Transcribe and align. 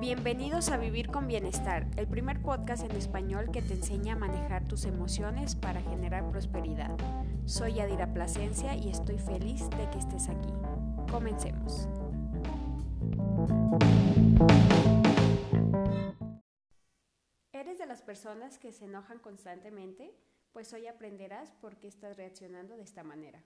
Bienvenidos 0.00 0.70
a 0.70 0.78
Vivir 0.78 1.10
con 1.10 1.26
Bienestar, 1.26 1.86
el 1.98 2.08
primer 2.08 2.40
podcast 2.40 2.82
en 2.84 2.92
español 2.92 3.50
que 3.52 3.60
te 3.60 3.74
enseña 3.74 4.14
a 4.14 4.16
manejar 4.16 4.66
tus 4.66 4.86
emociones 4.86 5.54
para 5.54 5.82
generar 5.82 6.26
prosperidad. 6.30 6.96
Soy 7.44 7.80
Adira 7.80 8.10
Plasencia 8.14 8.74
y 8.74 8.88
estoy 8.88 9.18
feliz 9.18 9.68
de 9.68 9.90
que 9.90 9.98
estés 9.98 10.30
aquí. 10.30 10.48
Comencemos. 11.10 11.86
¿Eres 17.52 17.78
de 17.78 17.84
las 17.84 18.00
personas 18.00 18.56
que 18.56 18.72
se 18.72 18.86
enojan 18.86 19.18
constantemente? 19.18 20.14
Pues 20.52 20.72
hoy 20.72 20.86
aprenderás 20.86 21.52
por 21.52 21.76
qué 21.76 21.88
estás 21.88 22.16
reaccionando 22.16 22.78
de 22.78 22.84
esta 22.84 23.04
manera. 23.04 23.44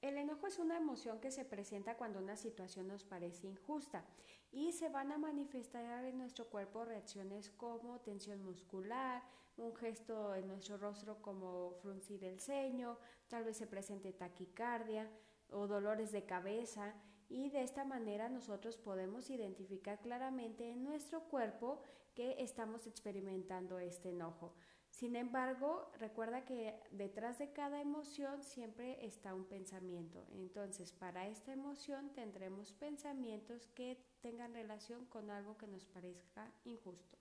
El 0.00 0.16
enojo 0.16 0.46
es 0.46 0.60
una 0.60 0.76
emoción 0.76 1.18
que 1.18 1.32
se 1.32 1.44
presenta 1.44 1.96
cuando 1.96 2.20
una 2.20 2.36
situación 2.36 2.86
nos 2.86 3.02
parece 3.02 3.48
injusta 3.48 4.04
y 4.52 4.72
se 4.72 4.88
van 4.88 5.10
a 5.10 5.18
manifestar 5.18 6.04
en 6.04 6.18
nuestro 6.18 6.46
cuerpo 6.48 6.84
reacciones 6.84 7.50
como 7.50 7.98
tensión 8.00 8.44
muscular, 8.44 9.24
un 9.56 9.74
gesto 9.74 10.36
en 10.36 10.46
nuestro 10.46 10.76
rostro 10.76 11.20
como 11.20 11.72
fruncir 11.82 12.22
el 12.22 12.38
ceño, 12.38 12.96
tal 13.26 13.42
vez 13.42 13.56
se 13.56 13.66
presente 13.66 14.12
taquicardia 14.12 15.10
o 15.50 15.66
dolores 15.66 16.12
de 16.12 16.24
cabeza 16.24 16.94
y 17.28 17.50
de 17.50 17.64
esta 17.64 17.84
manera 17.84 18.28
nosotros 18.28 18.76
podemos 18.78 19.30
identificar 19.30 20.00
claramente 20.00 20.70
en 20.70 20.84
nuestro 20.84 21.24
cuerpo 21.24 21.82
que 22.14 22.36
estamos 22.38 22.86
experimentando 22.86 23.80
este 23.80 24.10
enojo. 24.10 24.54
Sin 24.98 25.14
embargo, 25.14 25.92
recuerda 26.00 26.44
que 26.44 26.74
detrás 26.90 27.38
de 27.38 27.52
cada 27.52 27.80
emoción 27.80 28.42
siempre 28.42 29.06
está 29.06 29.32
un 29.32 29.44
pensamiento. 29.44 30.26
Entonces, 30.32 30.90
para 30.90 31.28
esta 31.28 31.52
emoción 31.52 32.10
tendremos 32.14 32.72
pensamientos 32.72 33.68
que 33.76 33.96
tengan 34.22 34.54
relación 34.54 35.06
con 35.06 35.30
algo 35.30 35.56
que 35.56 35.68
nos 35.68 35.86
parezca 35.86 36.50
injusto. 36.64 37.16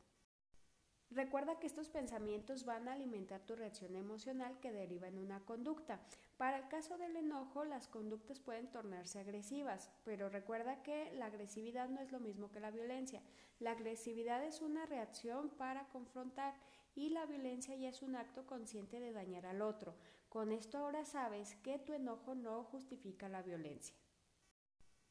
Recuerda 1.11 1.59
que 1.59 1.67
estos 1.67 1.87
pensamientos 1.87 2.65
van 2.65 2.87
a 2.87 2.93
alimentar 2.93 3.41
tu 3.41 3.55
reacción 3.55 3.95
emocional 3.95 4.59
que 4.59 4.71
deriva 4.71 5.07
en 5.07 5.19
una 5.19 5.39
conducta. 5.45 6.01
Para 6.35 6.57
el 6.57 6.67
caso 6.69 6.97
del 6.97 7.15
enojo, 7.15 7.63
las 7.63 7.87
conductas 7.87 8.39
pueden 8.39 8.71
tornarse 8.71 9.19
agresivas, 9.19 9.91
pero 10.03 10.29
recuerda 10.29 10.81
que 10.81 11.11
la 11.13 11.27
agresividad 11.27 11.89
no 11.89 12.01
es 12.01 12.11
lo 12.11 12.19
mismo 12.19 12.51
que 12.51 12.59
la 12.59 12.71
violencia. 12.71 13.21
La 13.59 13.71
agresividad 13.71 14.43
es 14.43 14.61
una 14.61 14.87
reacción 14.87 15.49
para 15.49 15.87
confrontar 15.89 16.55
y 16.97 17.09
la 17.09 17.27
violencia 17.27 17.75
ya 17.75 17.89
es 17.89 18.01
un 18.01 18.15
acto 18.15 18.47
consciente 18.47 18.99
de 18.99 19.13
dañar 19.13 19.45
al 19.45 19.61
otro. 19.61 19.93
Con 20.29 20.51
esto 20.51 20.79
ahora 20.79 21.05
sabes 21.05 21.55
que 21.57 21.77
tu 21.77 21.93
enojo 21.93 22.33
no 22.33 22.63
justifica 22.63 23.29
la 23.29 23.43
violencia. 23.43 23.95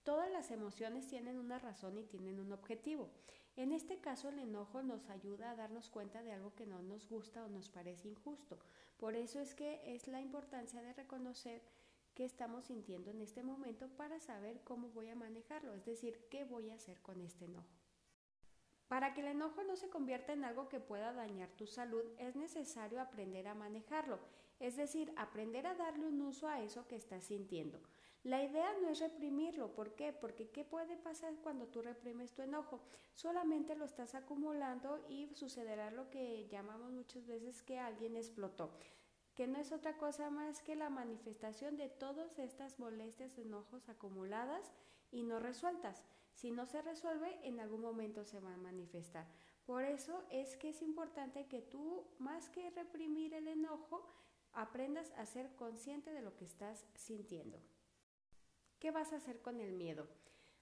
Todas 0.03 0.28
las 0.33 0.51
emociones 0.51 1.06
tienen 1.06 1.39
una 1.39 1.61
razón 1.61 1.97
y 1.97 2.03
tienen 2.03 2.41
un 2.41 2.53
objetivo. 2.53 3.09
En 3.55 3.73
este 3.73 4.01
caso 4.01 4.31
el 4.31 4.41
enojo 4.41 4.83
nos 4.83 5.09
ayuda 5.11 5.53
a 5.53 5.55
darnos 5.55 5.89
cuenta 5.89 6.25
de 6.25 6.33
algo 6.33 6.56
que 6.56 6.67
no 6.67 6.83
nos 6.83 7.09
gusta 7.09 7.45
o 7.45 7.48
nos 7.48 7.70
parece 7.70 8.09
injusto. 8.09 8.59
Por 8.97 9.15
eso 9.15 9.39
es 9.39 9.55
que 9.55 9.81
es 9.95 10.09
la 10.09 10.21
importancia 10.21 10.83
de 10.83 10.93
reconocer 10.93 11.62
qué 12.15 12.25
estamos 12.25 12.65
sintiendo 12.65 13.12
en 13.12 13.23
este 13.23 13.45
momento 13.45 13.89
para 13.91 14.19
saber 14.19 14.61
cómo 14.65 14.89
voy 14.89 15.09
a 15.09 15.15
manejarlo, 15.15 15.73
es 15.73 15.84
decir, 15.84 16.27
qué 16.31 16.45
voy 16.45 16.71
a 16.71 16.75
hacer 16.75 17.00
con 17.00 17.21
este 17.21 17.45
enojo. 17.45 17.86
Para 18.89 19.15
que 19.15 19.20
el 19.20 19.29
enojo 19.29 19.65
no 19.65 19.77
se 19.77 19.91
convierta 19.91 20.33
en 20.33 20.45
algo 20.45 20.69
que 20.69 20.79
pueda 20.79 21.12
dañar 21.12 21.51
tu 21.51 21.67
salud, 21.67 22.05
es 22.19 22.37
necesario 22.37 23.01
aprender 23.01 23.48
a 23.48 23.55
manejarlo, 23.55 24.20
es 24.61 24.77
decir, 24.77 25.12
aprender 25.17 25.67
a 25.67 25.75
darle 25.75 26.06
un 26.06 26.20
uso 26.23 26.48
a 26.48 26.62
eso 26.62 26.87
que 26.87 26.95
estás 26.95 27.25
sintiendo. 27.25 27.81
La 28.23 28.43
idea 28.43 28.73
no 28.83 28.89
es 28.89 29.01
reprimirlo, 29.01 29.75
¿por 29.75 29.95
qué? 29.95 30.12
Porque 30.12 30.51
¿qué 30.51 30.65
puede 30.65 30.97
pasar 30.97 31.34
cuando 31.43 31.67
tú 31.67 31.83
reprimes 31.83 32.33
tu 32.33 32.43
enojo? 32.43 32.81
Solamente 33.15 33.77
lo 33.77 33.84
estás 33.84 34.15
acumulando 34.15 35.05
y 35.09 35.33
sucederá 35.34 35.91
lo 35.91 36.10
que 36.10 36.49
llamamos 36.49 36.91
muchas 36.91 37.27
veces 37.27 37.62
que 37.62 37.78
alguien 37.78 38.16
explotó, 38.16 38.78
que 39.36 39.47
no 39.47 39.58
es 39.58 39.70
otra 39.70 39.98
cosa 39.98 40.30
más 40.30 40.62
que 40.62 40.74
la 40.74 40.88
manifestación 40.88 41.76
de 41.76 41.91
todas 41.91 42.38
estas 42.38 42.78
molestias, 42.78 43.36
enojos 43.36 43.88
acumuladas 43.91 44.72
y 45.12 45.22
no 45.22 45.38
resueltas. 45.38 46.04
Si 46.32 46.50
no 46.50 46.64
se 46.66 46.80
resuelve, 46.80 47.38
en 47.47 47.60
algún 47.60 47.82
momento 47.82 48.24
se 48.24 48.41
va 48.41 48.54
a 48.54 48.58
manifestar. 48.58 49.26
Por 49.66 49.84
eso 49.84 50.24
es 50.30 50.56
que 50.56 50.70
es 50.70 50.80
importante 50.80 51.47
que 51.48 51.60
tú, 51.60 52.06
más 52.19 52.48
que 52.48 52.70
reprimir 52.70 53.34
el 53.34 53.47
enojo, 53.48 54.08
aprendas 54.52 55.12
a 55.19 55.26
ser 55.26 55.54
consciente 55.54 56.12
de 56.12 56.22
lo 56.22 56.34
que 56.34 56.47
estás 56.47 56.86
sintiendo. 56.94 57.60
¿Qué 58.78 58.91
vas 58.91 59.12
a 59.12 59.16
hacer 59.16 59.42
con 59.42 59.60
el 59.60 59.72
miedo? 59.72 60.08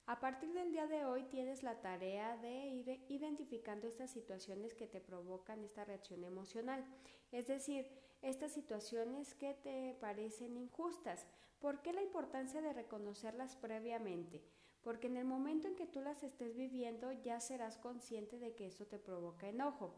A 0.06 0.20
partir 0.20 0.52
del 0.52 0.70
día 0.70 0.86
de 0.86 1.04
hoy 1.04 1.24
tienes 1.24 1.62
la 1.62 1.80
tarea 1.80 2.36
de 2.36 2.66
ir 2.66 3.04
identificando 3.08 3.86
estas 3.86 4.10
situaciones 4.10 4.74
que 4.74 4.86
te 4.86 5.00
provocan 5.00 5.64
esta 5.64 5.84
reacción 5.84 6.24
emocional, 6.24 6.84
es 7.32 7.46
decir, 7.46 7.88
estas 8.20 8.52
situaciones 8.52 9.34
que 9.34 9.54
te 9.54 9.96
parecen 10.00 10.56
injustas. 10.56 11.26
¿Por 11.58 11.80
qué 11.80 11.92
la 11.92 12.02
importancia 12.02 12.60
de 12.60 12.74
reconocerlas 12.74 13.56
previamente? 13.56 14.42
porque 14.84 15.06
en 15.06 15.16
el 15.16 15.24
momento 15.24 15.66
en 15.66 15.74
que 15.74 15.86
tú 15.86 16.02
las 16.02 16.22
estés 16.22 16.54
viviendo 16.54 17.10
ya 17.10 17.40
serás 17.40 17.78
consciente 17.78 18.38
de 18.38 18.54
que 18.54 18.66
eso 18.66 18.84
te 18.84 18.98
provoca 18.98 19.48
enojo. 19.48 19.94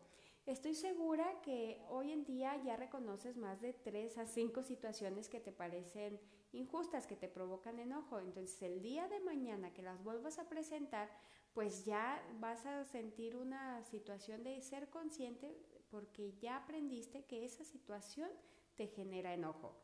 Estoy 0.47 0.77
segura 0.77 1.41
que 1.43 1.84
hoy 1.89 2.12
en 2.12 2.25
día 2.25 2.57
ya 2.62 2.77
reconoces 2.77 3.37
más 3.37 3.61
de 3.61 3.73
tres 3.73 4.17
a 4.17 4.27
cinco 4.27 4.62
situaciones 4.62 5.29
que 5.29 5.41
te 5.41 5.51
parecen 5.51 6.21
injustas, 6.53 7.09
que 7.09 7.17
te 7.17 7.29
provocan 7.29 7.81
enojo. 7.81 8.21
Entonces 8.21 8.62
el 8.62 8.81
día 8.81 9.09
de 9.09 9.19
mañana 9.19 9.73
que 9.73 9.83
las 9.83 10.05
vuelvas 10.05 10.39
a 10.39 10.49
presentar, 10.49 11.11
pues 11.53 11.85
ya 11.85 12.25
vas 12.39 12.65
a 12.65 12.85
sentir 12.85 13.35
una 13.35 13.83
situación 13.83 14.45
de 14.45 14.62
ser 14.62 14.89
consciente 14.89 15.67
porque 15.91 16.37
ya 16.39 16.59
aprendiste 16.59 17.25
que 17.25 17.45
esa 17.45 17.65
situación 17.65 18.31
te 18.77 18.87
genera 18.87 19.35
enojo. 19.35 19.77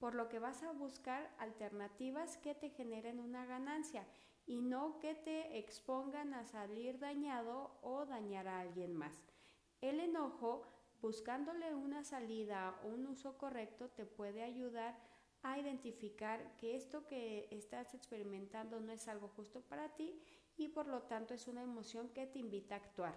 Por 0.00 0.16
lo 0.16 0.28
que 0.28 0.40
vas 0.40 0.64
a 0.64 0.72
buscar 0.72 1.32
alternativas 1.38 2.38
que 2.38 2.56
te 2.56 2.70
generen 2.70 3.20
una 3.20 3.46
ganancia 3.46 4.04
y 4.46 4.62
no 4.62 4.98
que 4.98 5.14
te 5.14 5.58
expongan 5.58 6.34
a 6.34 6.44
salir 6.44 6.98
dañado 6.98 7.78
o 7.82 8.04
dañar 8.04 8.48
a 8.48 8.58
alguien 8.58 8.94
más. 8.94 9.37
El 9.80 10.00
enojo, 10.00 10.62
buscándole 11.00 11.74
una 11.74 12.02
salida 12.04 12.78
o 12.82 12.88
un 12.88 13.06
uso 13.06 13.38
correcto, 13.38 13.88
te 13.90 14.06
puede 14.06 14.42
ayudar 14.42 14.98
a 15.42 15.58
identificar 15.58 16.56
que 16.56 16.74
esto 16.74 17.06
que 17.06 17.48
estás 17.50 17.94
experimentando 17.94 18.80
no 18.80 18.92
es 18.92 19.06
algo 19.06 19.28
justo 19.28 19.60
para 19.62 19.94
ti 19.94 20.20
y 20.56 20.68
por 20.68 20.88
lo 20.88 21.02
tanto 21.02 21.34
es 21.34 21.46
una 21.46 21.62
emoción 21.62 22.08
que 22.08 22.26
te 22.26 22.40
invita 22.40 22.74
a 22.74 22.78
actuar. 22.78 23.14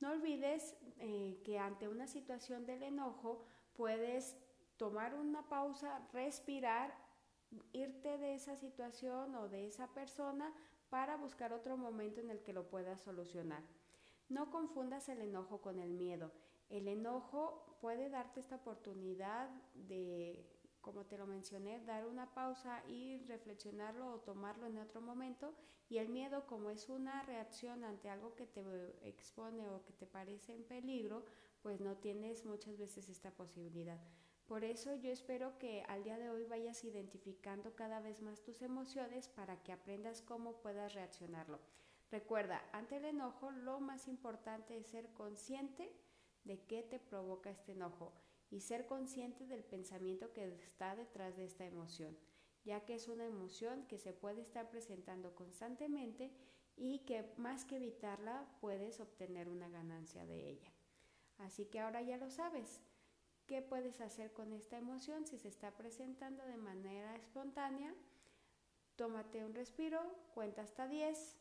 No 0.00 0.10
olvides 0.10 0.76
eh, 0.98 1.40
que 1.44 1.58
ante 1.58 1.88
una 1.88 2.08
situación 2.08 2.66
del 2.66 2.82
enojo 2.82 3.44
puedes 3.74 4.36
tomar 4.76 5.14
una 5.14 5.48
pausa, 5.48 6.06
respirar 6.12 6.92
irte 7.72 8.18
de 8.18 8.34
esa 8.34 8.56
situación 8.56 9.34
o 9.36 9.48
de 9.48 9.66
esa 9.66 9.86
persona 9.94 10.52
para 10.90 11.16
buscar 11.16 11.52
otro 11.52 11.76
momento 11.76 12.20
en 12.20 12.30
el 12.30 12.42
que 12.42 12.52
lo 12.52 12.68
puedas 12.68 13.00
solucionar. 13.00 13.62
No 14.28 14.50
confundas 14.50 15.08
el 15.08 15.20
enojo 15.20 15.60
con 15.60 15.78
el 15.78 15.92
miedo. 15.92 16.32
El 16.68 16.88
enojo 16.88 17.76
puede 17.80 18.08
darte 18.08 18.40
esta 18.40 18.56
oportunidad 18.56 19.48
de, 19.74 20.46
como 20.80 21.04
te 21.04 21.18
lo 21.18 21.26
mencioné, 21.26 21.84
dar 21.84 22.06
una 22.06 22.32
pausa 22.32 22.82
y 22.88 23.18
reflexionarlo 23.26 24.12
o 24.12 24.20
tomarlo 24.20 24.66
en 24.66 24.78
otro 24.78 25.00
momento. 25.00 25.54
Y 25.88 25.98
el 25.98 26.08
miedo, 26.08 26.46
como 26.46 26.70
es 26.70 26.88
una 26.88 27.22
reacción 27.22 27.84
ante 27.84 28.08
algo 28.08 28.34
que 28.34 28.46
te 28.46 28.62
expone 29.06 29.68
o 29.68 29.84
que 29.84 29.92
te 29.92 30.06
parece 30.06 30.54
en 30.54 30.64
peligro, 30.64 31.24
pues 31.62 31.80
no 31.80 31.96
tienes 31.96 32.44
muchas 32.44 32.78
veces 32.78 33.08
esta 33.08 33.30
posibilidad. 33.30 34.00
Por 34.46 34.64
eso 34.64 34.94
yo 34.96 35.10
espero 35.10 35.58
que 35.58 35.82
al 35.88 36.04
día 36.04 36.18
de 36.18 36.28
hoy 36.28 36.44
vayas 36.44 36.84
identificando 36.84 37.74
cada 37.74 38.00
vez 38.00 38.20
más 38.20 38.42
tus 38.42 38.60
emociones 38.60 39.28
para 39.28 39.62
que 39.62 39.72
aprendas 39.72 40.20
cómo 40.20 40.60
puedas 40.60 40.92
reaccionarlo. 40.92 41.60
Recuerda, 42.10 42.62
ante 42.72 42.96
el 42.96 43.04
enojo 43.04 43.50
lo 43.50 43.80
más 43.80 44.08
importante 44.08 44.76
es 44.76 44.86
ser 44.86 45.12
consciente 45.12 45.92
de 46.44 46.60
qué 46.66 46.82
te 46.82 46.98
provoca 46.98 47.50
este 47.50 47.72
enojo 47.72 48.12
y 48.50 48.60
ser 48.60 48.86
consciente 48.86 49.46
del 49.46 49.64
pensamiento 49.64 50.32
que 50.32 50.46
está 50.54 50.94
detrás 50.94 51.36
de 51.36 51.44
esta 51.44 51.64
emoción, 51.64 52.16
ya 52.64 52.84
que 52.84 52.94
es 52.94 53.08
una 53.08 53.24
emoción 53.24 53.86
que 53.86 53.98
se 53.98 54.12
puede 54.12 54.42
estar 54.42 54.70
presentando 54.70 55.34
constantemente 55.34 56.30
y 56.76 57.00
que 57.00 57.32
más 57.36 57.64
que 57.64 57.76
evitarla 57.76 58.46
puedes 58.60 59.00
obtener 59.00 59.48
una 59.48 59.68
ganancia 59.68 60.26
de 60.26 60.48
ella. 60.48 60.72
Así 61.38 61.66
que 61.66 61.80
ahora 61.80 62.02
ya 62.02 62.16
lo 62.16 62.30
sabes. 62.30 62.80
¿Qué 63.46 63.60
puedes 63.60 64.00
hacer 64.00 64.32
con 64.32 64.52
esta 64.52 64.78
emoción 64.78 65.26
si 65.26 65.38
se 65.38 65.48
está 65.48 65.76
presentando 65.76 66.44
de 66.44 66.56
manera 66.56 67.14
espontánea? 67.16 67.94
Tómate 68.96 69.44
un 69.44 69.54
respiro, 69.54 70.00
cuenta 70.32 70.62
hasta 70.62 70.88
10, 70.88 71.36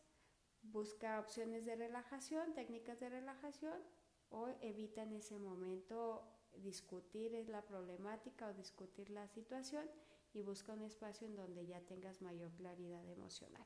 busca 0.73 1.19
opciones 1.19 1.65
de 1.65 1.75
relajación, 1.75 2.53
técnicas 2.53 2.99
de 2.99 3.09
relajación 3.09 3.79
o 4.29 4.49
evita 4.61 5.03
en 5.03 5.13
ese 5.13 5.37
momento 5.37 6.27
discutir 6.57 7.31
la 7.47 7.61
problemática 7.61 8.47
o 8.47 8.53
discutir 8.53 9.11
la 9.11 9.27
situación 9.27 9.85
y 10.33 10.41
busca 10.41 10.73
un 10.73 10.81
espacio 10.81 11.27
en 11.27 11.35
donde 11.35 11.65
ya 11.65 11.79
tengas 11.81 12.21
mayor 12.21 12.51
claridad 12.53 13.07
emocional. 13.07 13.65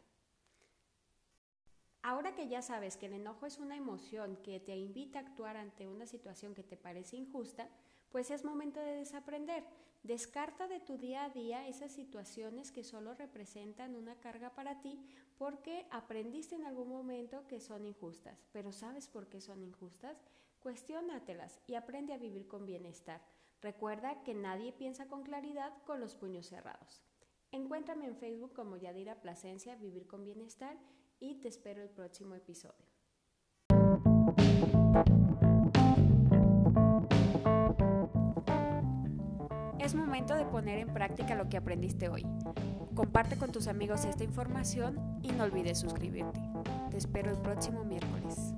Ahora 2.01 2.36
que 2.36 2.48
ya 2.48 2.62
sabes 2.62 2.98
que 2.98 3.07
el 3.07 3.13
enojo 3.13 3.45
es 3.45 3.57
una 3.57 3.75
emoción 3.75 4.38
que 4.44 4.60
te 4.60 4.75
invita 4.75 5.19
a 5.19 5.21
actuar 5.24 5.57
ante 5.57 5.88
una 5.88 6.06
situación 6.06 6.53
que 6.53 6.63
te 6.63 6.77
parece 6.77 7.18
injusta, 7.18 7.69
pues 8.18 8.31
es 8.31 8.44
momento 8.44 8.80
de 8.80 8.96
desaprender. 8.96 9.64
Descarta 10.02 10.68
de 10.68 10.80
tu 10.80 10.98
día 10.98 11.25
a 11.25 11.30
día 11.30 11.68
esas 11.68 11.92
situaciones 11.92 12.72
que 12.72 12.84
solo 12.84 13.14
representan 13.14 13.96
una 13.96 14.19
carga 14.19 14.56
para 14.56 14.81
ti 14.81 15.00
porque 15.38 15.86
aprendiste 15.92 16.56
en 16.56 16.66
algún 16.66 16.90
momento 16.90 17.46
que 17.46 17.60
son 17.60 17.86
injustas. 17.86 18.48
Pero 18.52 18.72
¿sabes 18.72 19.08
por 19.08 19.28
qué 19.28 19.40
son 19.40 19.62
injustas? 19.62 20.18
Cuestiónatelas 20.62 21.60
y 21.68 21.75
aprende 21.75 22.12
a 22.12 22.18
vivir 22.18 22.48
con 22.48 22.66
bienestar. 22.66 23.22
Recuerda 23.62 24.24
que 24.24 24.34
nadie 24.34 24.74
piensa 24.74 25.08
con 25.08 25.22
claridad 25.22 25.72
con 25.86 26.00
los 26.00 26.16
puños 26.16 26.48
cerrados. 26.48 27.04
Encuéntrame 27.52 28.08
en 28.08 28.18
Facebook 28.18 28.54
como 28.54 28.78
Yadira 28.78 29.22
Plasencia, 29.22 29.75
Vivir 29.75 30.08
con 30.08 30.24
Bienestar 30.24 30.75
y 31.20 31.36
te 31.36 31.50
espero 31.50 31.84
el 31.84 31.90
próximo 31.92 32.34
episodio. 32.34 32.97
Es 39.88 39.95
momento 39.95 40.36
de 40.36 40.44
poner 40.44 40.80
en 40.80 40.89
práctica 40.89 41.34
lo 41.34 41.48
que 41.48 41.56
aprendiste 41.56 42.10
hoy. 42.10 42.25
Comparte 42.94 43.38
con 43.38 43.54
tus 43.54 43.69
amigos 43.69 44.04
esta 44.04 44.25
información 44.25 45.00
y 45.24 45.31
no 45.31 45.45
olvides 45.45 45.80
suscribirte. 45.80 46.42
Te 46.92 46.98
espero 46.98 47.31
el 47.31 47.38
próximo 47.38 47.86
miércoles. 47.86 48.54